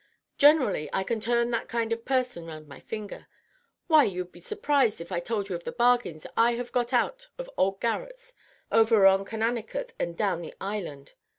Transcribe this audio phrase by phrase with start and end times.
[0.39, 3.27] Generally I can turn that kind of person round my finger.
[3.85, 7.27] Why, you'd be surprised if I told you of the bargains I have got out
[7.37, 8.33] of old garrets
[8.71, 11.13] over on Conanicut and down the Island.